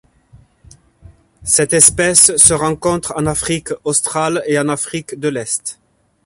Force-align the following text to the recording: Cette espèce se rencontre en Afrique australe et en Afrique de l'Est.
Cette 1.43 1.73
espèce 1.73 2.35
se 2.35 2.53
rencontre 2.55 3.13
en 3.17 3.27
Afrique 3.27 3.69
australe 3.83 4.41
et 4.47 4.57
en 4.57 4.67
Afrique 4.67 5.19
de 5.19 5.27
l'Est. 5.27 5.79